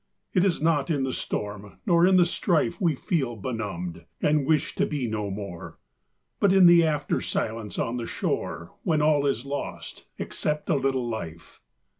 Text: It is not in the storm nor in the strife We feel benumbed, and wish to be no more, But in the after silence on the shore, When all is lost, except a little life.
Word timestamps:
It 0.33 0.43
is 0.43 0.59
not 0.63 0.89
in 0.89 1.03
the 1.03 1.13
storm 1.13 1.77
nor 1.85 2.07
in 2.07 2.17
the 2.17 2.25
strife 2.25 2.81
We 2.81 2.95
feel 2.95 3.35
benumbed, 3.35 4.05
and 4.19 4.47
wish 4.47 4.73
to 4.77 4.87
be 4.87 5.07
no 5.07 5.29
more, 5.29 5.77
But 6.39 6.51
in 6.51 6.65
the 6.65 6.83
after 6.83 7.21
silence 7.21 7.77
on 7.77 7.97
the 7.97 8.07
shore, 8.07 8.73
When 8.81 9.03
all 9.03 9.27
is 9.27 9.45
lost, 9.45 10.05
except 10.17 10.71
a 10.71 10.75
little 10.75 11.07
life. 11.07 11.59